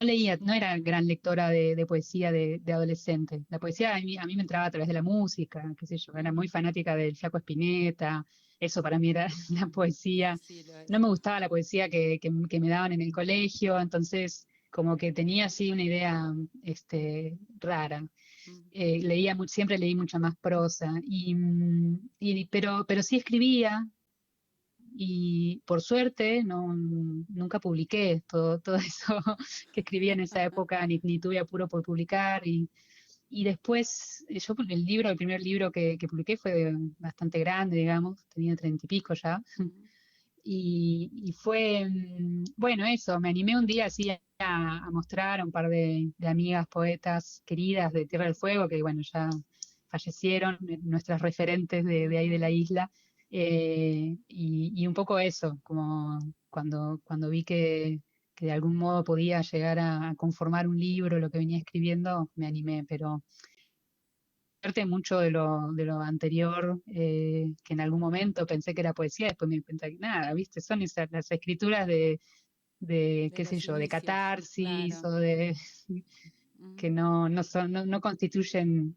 [0.00, 3.44] no leía, no era gran lectora de, de poesía de, de adolescente.
[3.48, 5.98] La poesía a mí, a mí me entraba a través de la música, qué sé
[5.98, 8.26] yo, era muy fanática del Flaco Espineta,
[8.60, 10.36] eso para mí era la poesía.
[10.38, 10.64] Sí.
[10.88, 14.96] No me gustaba la poesía que, que- que me daban en el colegio, entonces como
[14.98, 18.06] que tenía así una idea este, rara.
[18.72, 23.86] Eh, leía siempre leí mucha más prosa, y, mm, y- pero, pero sí escribía,
[24.98, 29.22] y por suerte no, nunca publiqué todo, todo eso
[29.72, 32.68] que escribía en esa época, ni, ni tuve apuro por publicar, y,
[33.28, 37.76] y después eh, yo el libro, el primer libro que, que publiqué fue bastante grande,
[37.76, 39.72] digamos, tenía treinta y pico ya, ujú.
[40.48, 45.68] Y, fue, mm, bueno, eso, me animé un día así a, mostrar a un par
[45.68, 49.28] de, amigas poetas queridas de Tierra del Fuego, que bueno, ya
[49.88, 52.90] fallecieron, eh, nuestras referentes de, ahí de la isla,
[53.30, 56.18] eh, y, y un poco eso, como
[56.50, 58.00] cuando, cuando vi que,
[58.36, 62.46] que de algún modo podía llegar a conformar un libro, lo que venía escribiendo, me
[62.46, 63.24] animé, pero
[64.86, 69.28] mucho de lo, de lo anterior, eh, que en algún momento pensé que era poesía,
[69.28, 70.60] después me di cuenta que nada, ¿viste?
[70.60, 72.20] Son esas las escrituras de,
[72.80, 75.16] de, De qué sé yo, de catarsis claro.
[75.16, 75.56] o de
[76.76, 78.96] que no, no son, no, no constituyen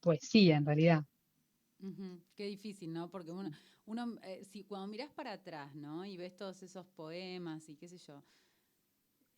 [0.00, 1.04] poesía en realidad.
[2.34, 3.10] Qué difícil, ¿no?
[3.10, 3.50] Porque uno,
[3.86, 6.04] uno eh, si cuando mirás para atrás, ¿no?
[6.04, 8.22] Y ves todos esos poemas y qué sé yo,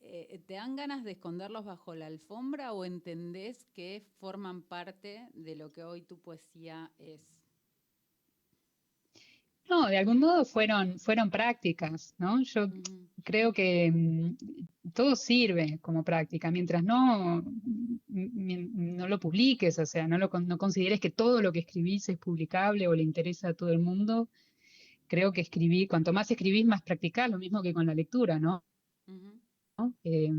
[0.09, 5.57] eh, ¿te dan ganas de esconderlos bajo la alfombra o entendés que forman parte de
[5.57, 7.21] lo que hoy tu poesía es?
[9.69, 12.41] No, de algún modo fueron, fueron prácticas, ¿no?
[12.43, 14.37] Yo Ujú, creo que mm,
[14.95, 17.43] todo sirve como práctica, mientras no,
[18.09, 22.09] mi- no lo publiques, o sea, no, lo, no consideres que todo lo que escribís
[22.09, 24.29] es publicable o le interesa a todo el mundo.
[25.09, 28.65] Creo que escribí, cuanto más escribís, más practicás, lo mismo que con la lectura, ¿no?
[30.09, 30.31] Eh,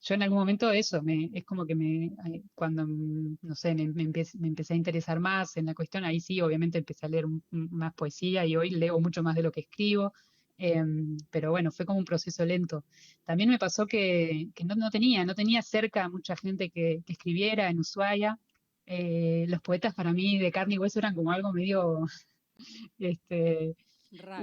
[0.00, 1.00] yo en algún momento eso,
[1.32, 2.10] es como que me,
[2.56, 6.78] cuando, mm, no sé, me, empecé, a interesar más en la cuestión, ahí sí, obviamente
[6.78, 10.12] empecé a leer más poesía y hoy leo mucho más de lo que escribo,
[10.58, 12.84] em, pero bueno, fue como un proceso lento.
[13.24, 17.78] También me pasó que, no, tenía, no tenía cerca mucha gente que, que escribiera en
[17.78, 18.38] Ushuaia.
[18.86, 22.06] Eh, los poetas para mí de carne y hueso eran como algo medio,
[22.98, 23.76] este.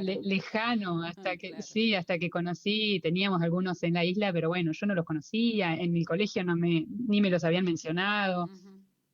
[0.02, 1.64] Le- lejano hasta Ah, que claro.
[1.64, 5.74] sí, hasta que conocí, teníamos algunos en la isla, pero bueno, yo no los conocía,
[5.76, 8.50] en mi colegio no me, ni me los habían mencionado,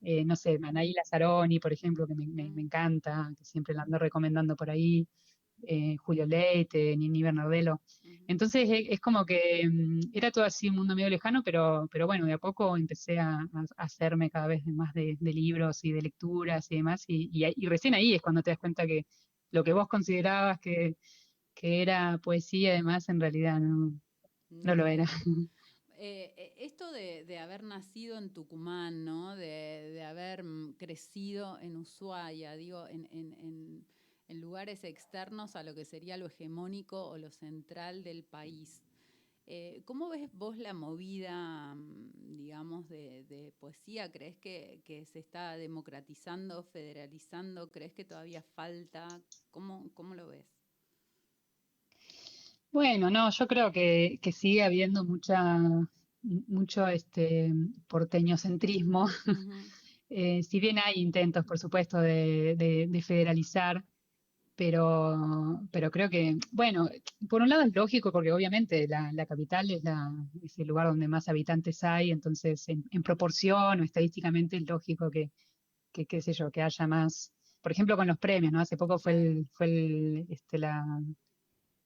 [0.02, 3.98] eh, no sé, Anaí Lazzaroni, por ejemplo, que me, me- encanta, que siempre la ando
[4.00, 5.08] recomendando por ahí,
[5.64, 7.82] eh, Julio Leite, Nini Bernardelo.
[8.28, 12.08] Entonces e- es como que mm, era todo así un mundo medio lejano, pero, pero
[12.08, 13.40] bueno, de a poco empecé a,
[13.78, 17.68] hacerme cada vez más de, de libros y de lecturas y demás, y, y y
[17.68, 19.06] recién ahí es cuando te das cuenta que
[19.56, 20.98] lo que vos considerabas que,
[21.56, 23.94] que era poesía, además, en realidad no,
[24.64, 25.06] no lo era.
[25.98, 29.36] Eh, eh, esto de, de haber nacido en Tucumán, ¿no?
[29.36, 29.46] De,
[29.94, 33.88] de haber mm, crecido en Ushuaia, digo, en, en- en-
[34.28, 38.82] en lugares externos a lo que sería lo hegemónico o lo central del país.
[39.48, 44.12] Eh, ¿Cómo ves vos la movida, mm, digamos, de, de poesía?
[44.12, 47.72] ¿Crees que, que se está democratizando, federalizando?
[47.72, 49.22] ¿Crees que todavía falta?
[49.52, 50.46] ¿Cómo, cómo lo ves?
[52.72, 55.60] Bueno, no, yo creo que, que sigue habiendo mucha,
[56.24, 57.52] mucho este
[57.88, 59.08] porteñocentrismo.
[60.10, 63.84] Eh, si bien hay intentos, por supuesto, de, de- de federalizar,
[64.56, 66.90] pero, pero creo que, bueno,
[67.30, 70.12] por un lado es lógico porque obviamente la, la capital es, la,
[70.44, 75.10] es el lugar donde más habitantes hay, entonces en, en proporción o estadísticamente es lógico
[75.10, 75.32] que,
[75.92, 78.60] que, qué sé yo, que haya más, por ejemplo con los premios, ¿no?
[78.62, 80.86] Hace poco fue el, fue el, este, la,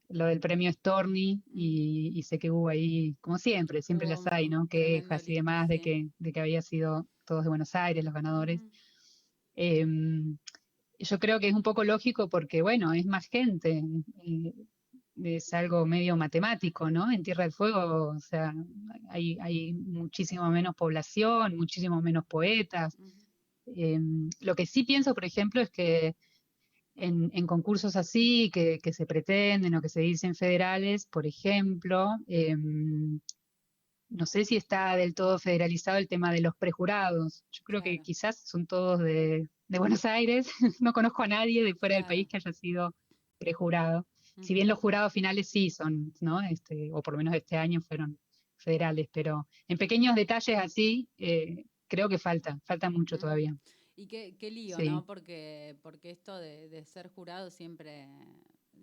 [0.10, 4.49] lo del premio Storny y, y sé que hubo ahí, como siempre, siempre las hay,
[4.49, 4.67] ¿no?
[4.67, 8.62] Quejas y demás de que, de que había sido todos de Buenos Aires los ganadores.
[9.55, 10.38] Em,
[10.99, 13.83] yo creo que es un poco lógico porque, bueno, es más gente,
[14.23, 14.53] eh,
[15.23, 17.12] es algo medio matemático, ¿no?
[17.12, 18.53] En Tierra del Fuego, o sea,
[19.09, 22.97] hay, hay muchísimo menos población, muchísimo menos poetas.
[23.65, 26.15] Em, lo que sí pienso, por ejemplo, es que
[26.95, 32.09] en, en concursos así, que, que se pretenden o que se dicen federales, por ejemplo,
[32.27, 33.19] em,
[34.09, 37.43] no sé si está del todo federalizado el tema de los prejurados.
[37.51, 40.49] Yo creo que quizás son todos de, de Buenos Aires.
[40.82, 42.10] No conozco a nadie de fuera del Claro.
[42.15, 42.95] país que haya sido
[43.38, 44.05] prejurado.
[44.41, 46.41] Si bien los jurados finales sí son, ¿no?
[46.41, 48.19] Este, o por lo menos este año fueron
[48.58, 53.58] federales, pero en pequeños detalles así, eh, creo que falta, falta mucho todavía.
[53.95, 54.86] Y qué, qué lío, Sí.
[54.86, 55.05] ¿no?
[55.05, 58.08] Porque, porque esto de, de ser jurado siempre,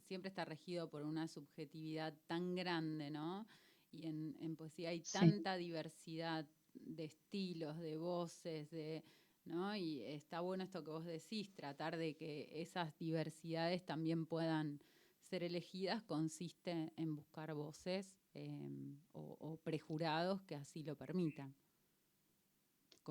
[0.03, 3.47] siempre está regido por una subjetividad tan grande, ¿no?
[3.93, 5.13] Y en, en poesía hay Sí.
[5.19, 9.03] tanta diversidad de estilos, de voces, de,
[9.47, 9.75] ¿no?
[9.77, 14.81] Y está bueno esto que vos decís, tratar de que esas diversidades también puedan
[15.23, 21.55] ser elegidas consiste en buscar voces eh, o, o prejurados que así lo permitan.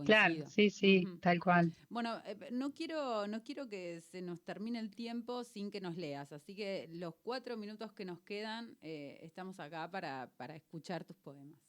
[0.04, 1.76] Claro, sí, sí, tal cual.
[1.89, 5.98] Bueno, eh, no quiero, no quiero que se nos termine el tiempo sin que nos
[5.98, 11.06] leas, así que los cuatro minutos que nos quedan eh, estamos acá para, para escuchar
[11.06, 11.60] tus poemas.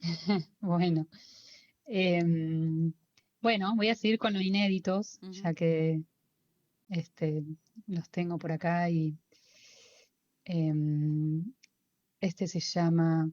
[0.60, 1.06] Bueno,
[1.86, 2.75] em,
[3.46, 6.02] bueno, voy a seguir con los inéditos, ya que
[6.88, 7.44] este,
[7.86, 9.16] los tengo por acá y
[10.44, 11.44] em,
[12.20, 13.30] este se llama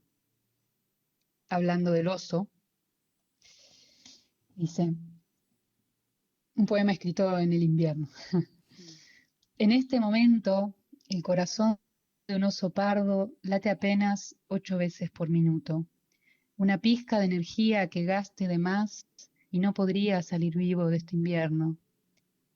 [1.49, 2.47] Hablando del oso.
[4.53, 4.93] Dice,
[6.53, 8.07] un poema escrito en el invierno.
[9.57, 10.75] En este momento,
[11.09, 11.79] el corazón
[12.27, 15.87] de un oso pardo late apenas ocho veces por minuto.
[16.55, 19.07] Una pizca de energía que gaste de más
[19.53, 21.77] y no podría salir vivo de este invierno.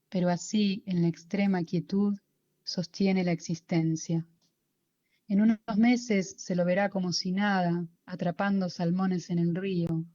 [0.10, 2.18] Pero así, en la extrema quietud,
[2.64, 4.26] sostiene la existencia.
[5.28, 10.06] En unos meses se lo verá como si nada, atrapando salmones en el río.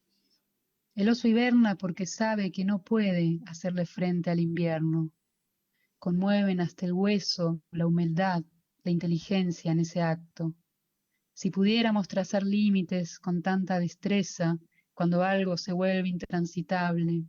[0.97, 5.13] El oso hiberna porque sabe que no puede hacerle frente al invierno.
[6.01, 8.43] Conmueven hasta el hueso la humildad,
[8.83, 10.53] la inteligencia en ese acto.
[11.33, 14.59] Si pudiéramos trazar límites con tanta destreza
[15.03, 17.25] cuando algo se vuelve intransitable,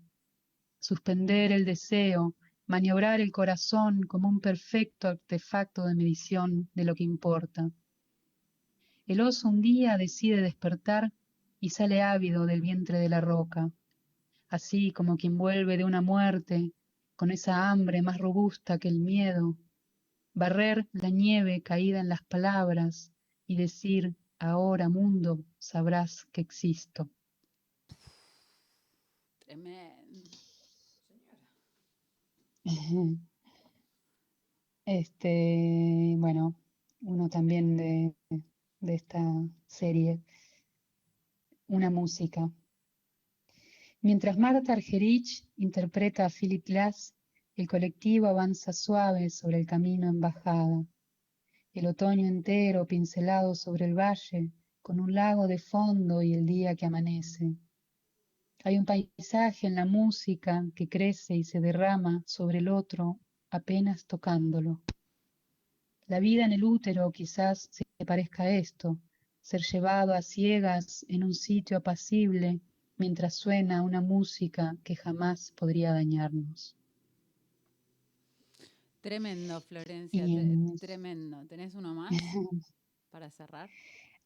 [0.78, 2.36] suspender el deseo,
[2.68, 7.72] maniobrar el corazón como un perfecto artefacto de medición de lo que importa.
[9.08, 11.14] El oso un día decide despertar
[11.60, 13.72] y sale ávido del vientre de la roca,
[14.50, 16.74] así como quien vuelve de una muerte
[17.16, 19.58] con esa hambre más robusta que el miedo,
[20.36, 23.12] barrer la nieve caída en las palabras
[23.48, 27.10] y decir, ahora mundo, sabrás que existo.
[29.54, 29.94] Tremendo.
[34.86, 36.56] Este, bueno,
[37.02, 38.16] uno también de,
[38.80, 39.22] de esta
[39.68, 40.24] serie,
[41.68, 42.52] una música.
[44.02, 47.14] Mientras Marta Argerich interpreta a Philip Glass,
[47.56, 50.84] el colectivo avanza suave sobre el camino en bajada.
[51.74, 56.76] El otoño entero pincelado sobre el valle, con un lago de fondo y el día
[56.76, 57.56] que amanece.
[58.66, 64.06] Hay un paisaje en la música que crece y se derrama sobre el otro apenas
[64.06, 64.82] tocándolo.
[66.08, 68.98] La vida en el útero quizás se parezca a esto,
[69.42, 72.62] ser llevado a ciegas en un sitio apacible
[72.96, 76.74] mientras suena una música que jamás podría dañarnos.
[79.02, 81.46] Tremendo, Florencia, Y tremendo.
[81.50, 82.12] ¿Tenés uno más
[83.12, 83.70] para cerrar?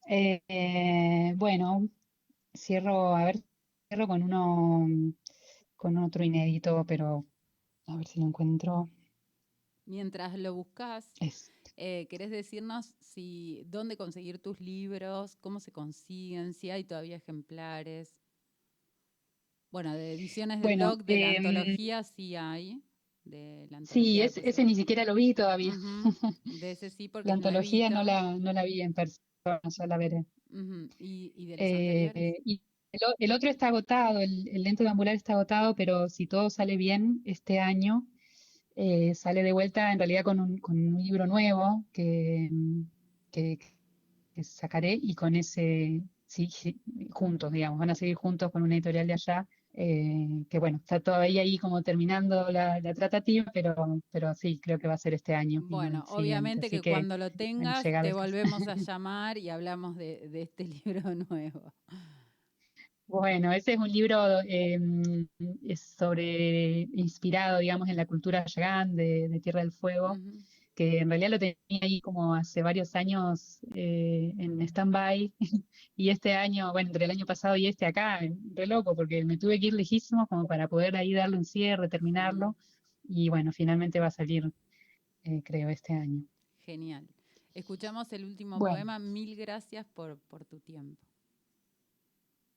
[0.07, 1.89] Eh, eh, bueno,
[2.53, 3.43] cierro, a ver,
[4.07, 4.85] con uno,
[5.75, 7.25] con otro inédito, pero
[7.87, 8.89] a ver si lo encuentro.
[9.85, 11.15] Mientras lo buscas,
[11.77, 18.17] eh, ¿querés decirnos si dónde conseguir tus libros, cómo se consiguen, si hay todavía ejemplares?
[19.71, 22.83] Bueno, de ediciones del Bueno, blog, de la em, antología sí hay.
[23.23, 25.73] De la sí, antología de es- ese ni siquiera lo vi todavía.
[26.45, 29.97] De ese sí, porque La antología no la, no la vi en persona, ya la
[29.97, 30.25] veré.
[30.99, 32.25] ¿Y, y de los anteriores?
[32.25, 32.61] Eh, y
[32.91, 36.49] el, el otro está agotado, el, el lento de ambular está agotado, pero si todo
[36.49, 38.05] sale bien este año,
[38.75, 42.49] eh, sale de vuelta en realidad con un, con un libro nuevo que,
[43.31, 43.57] que,
[44.33, 46.79] que sacaré y con ese, sí, sí,
[47.11, 49.47] juntos, digamos, van a seguir juntos con una editorial de allá
[49.79, 53.75] eh, que bueno, está todavía ahí como terminando la, la, tratativa, pero,
[54.09, 55.61] pero sí, creo que va a ser este año.
[55.69, 60.41] Bueno, obviamente que, que, cuando lo tengas te volvemos a llamar y hablamos de, de,
[60.41, 61.75] este libro nuevo.
[63.07, 64.77] Bueno, ese es un libro eh,
[65.65, 70.11] es sobre, inspirado, digamos, en la cultura yagán de, de Tierra del Fuego.
[70.11, 75.33] Uh -huh que en realidad lo tenía ahí como hace varios años eh, en stand-by,
[75.95, 78.19] y este año, bueno, entre el año pasado y este acá,
[78.53, 81.89] re loco, porque me tuve que ir lejísimos como para poder ahí darle un cierre,
[81.89, 82.55] terminarlo,
[83.01, 84.51] y bueno, finalmente va a salir,
[85.23, 86.25] eh, creo, este año.
[86.63, 87.07] Genial.
[87.55, 88.75] Escuchamos el último bueno.
[88.75, 91.06] poema, mil gracias por, por tu tiempo.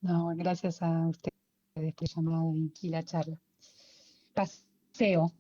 [0.03, 3.36] No, gracias a ustedes por llamado y, y la charla.
[4.32, 5.32] Paseo.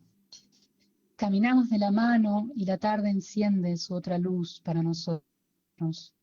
[1.16, 6.14] Caminamos de la mano y la tarde enciende su otra luz para nosotros.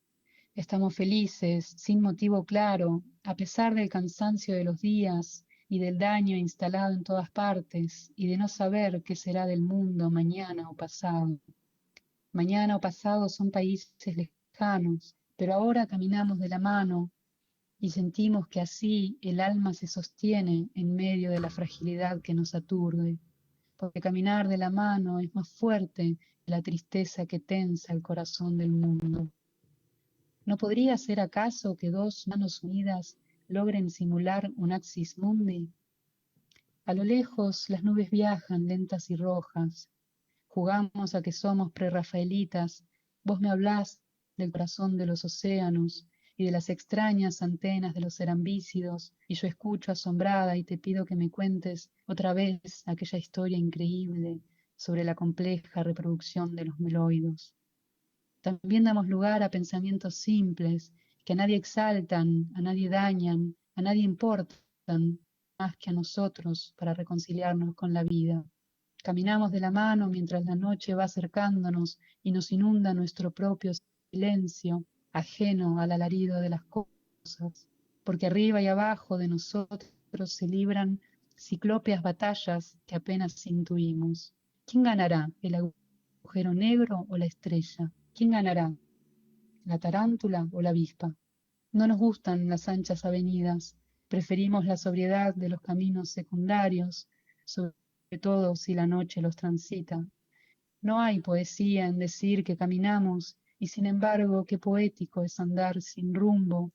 [0.54, 6.38] Estamos felices, sin motivo claro, a pesar del cansancio de los días y del daño
[6.38, 11.40] instalado en todas partes y de no saber qué será del mundo mañana o pasado.
[12.34, 17.12] Mañana o pasado son países lejanos, pero ahora caminamos de la mano
[17.80, 22.56] y sentimos que así el alma se sostiene en medio de la fragilidad que nos
[22.56, 23.20] aturde
[23.78, 28.58] porque caminar de la mano es más fuerte que la tristeza que tensa el corazón
[28.58, 29.30] del mundo.
[30.46, 33.18] ¿No podría ser acaso que dos manos unidas
[33.48, 35.70] logren simular un axis mundi?
[36.86, 39.90] A lo lejos las nubes viajan lentas y rojas.
[40.48, 42.84] Jugamos a que somos prerrafaelitas.
[43.24, 44.02] Vos me hablás
[44.38, 46.08] del corazón de los océanos
[46.38, 51.04] y de las extrañas antenas de los cerambícidos, y yo escucho asombrada y te pido
[51.04, 54.40] que me cuentes otra vez aquella historia increíble
[54.76, 57.56] sobre la compleja reproducción de los meloidos.
[58.42, 60.94] También damos lugar a pensamientos simples
[61.26, 65.20] que a nadie exaltan, a nadie dañan, a nadie importan
[65.58, 68.46] más que a nosotros para reconciliarnos con la vida.
[69.04, 73.72] Caminamos de la mano mientras la noche va acercándonos y nos inunda nuestro propio
[74.12, 77.68] silencio ajeno al alarido de las cosas,
[78.04, 79.92] porque arriba y abajo de nosotros
[80.26, 81.00] se libran
[81.36, 84.34] ciclópeas batallas que apenas intuimos.
[84.66, 87.92] ¿Quién ganará, el agujero negro o la estrella?
[88.14, 88.74] ¿Quién ganará,
[89.66, 91.16] la tarántula o la avispa?
[91.72, 93.76] No nos gustan las anchas avenidas,
[94.08, 97.08] preferimos la sobriedad de los caminos secundarios,
[97.46, 97.74] sobre
[98.22, 100.06] todo si la noche los transita.
[100.82, 106.14] No hay poesía en decir que caminamos y sin embargo, qué poético es andar sin
[106.14, 106.72] rumbo,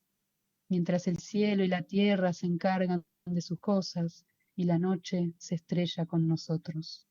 [0.68, 4.24] mientras el cielo y la tierra se encargan de sus cosas
[4.57, 7.07] y la noche se estrella con nosotros.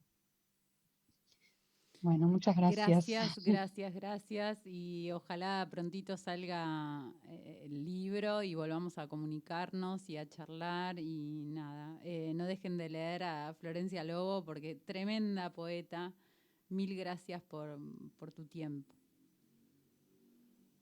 [2.01, 2.87] Bueno, muchas gracias.
[2.87, 4.61] Gracias, gracias, gracias.
[4.65, 10.97] Y ojalá prontito salga eh, el libro y volvamos a comunicarnos y a charlar.
[10.97, 16.11] Y nada, eh, no dejen de leer a Florencia Lobo porque tremenda poeta.
[16.69, 17.79] Mil gracias por,
[18.17, 19.00] por tu tiempo.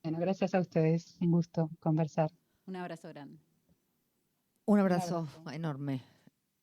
[0.03, 1.17] Bueno, gracias a ustedes.
[1.19, 2.31] Un gusto conversar.
[2.65, 3.39] Un abrazo grande.
[4.65, 5.51] Un abrazo, Un abrazo.
[5.51, 6.03] enorme.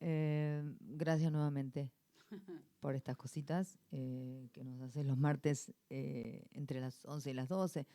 [0.00, 1.90] Eh, gracias nuevamente
[2.80, 7.48] por estas cositas eh, que nos haces los martes eh, entre las 11 y las
[7.48, 7.86] 12.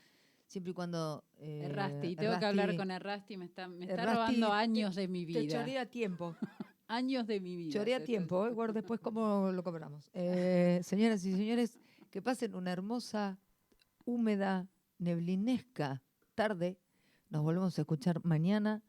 [0.45, 1.23] Siempre y cuando...
[1.39, 5.07] Eh, Errasti, tengo Errasti, que hablar con Errasti, me está, me está robando años de
[5.07, 5.39] mi vida.
[5.39, 6.35] Te chorea tiempo.
[6.87, 7.71] años de mi vida.
[7.73, 8.51] Chorea tiempo, ¿eh?
[8.51, 10.09] Bueno, después cómo lo cobramos.
[10.13, 11.79] Eh, señoras y señores,
[12.09, 13.39] que pasen una hermosa,
[14.03, 14.67] húmeda,
[15.01, 16.01] neblinesca
[16.35, 16.79] tarde.
[17.29, 18.83] Nos volvemos a escuchar mañana.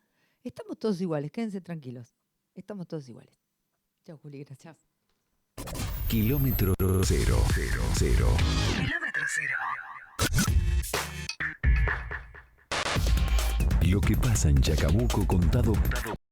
[0.45, 2.15] Estamos todos iguales, quédense tranquilos.
[2.55, 3.41] Estamos todos iguales.
[4.05, 4.87] Chao, Juli, gracias.
[6.09, 8.29] Kilómetro cero, cero, cero.
[8.77, 9.57] Kilómetro cero.
[13.89, 15.73] Lo que pasa en Chacabuco contado